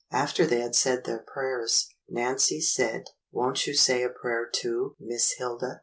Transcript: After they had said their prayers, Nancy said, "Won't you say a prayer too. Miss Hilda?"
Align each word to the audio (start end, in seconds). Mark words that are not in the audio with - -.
After 0.11 0.47
they 0.47 0.61
had 0.61 0.73
said 0.73 1.03
their 1.03 1.19
prayers, 1.19 1.87
Nancy 2.09 2.59
said, 2.59 3.03
"Won't 3.31 3.67
you 3.67 3.75
say 3.75 4.01
a 4.01 4.09
prayer 4.09 4.49
too. 4.51 4.95
Miss 4.99 5.33
Hilda?" 5.33 5.79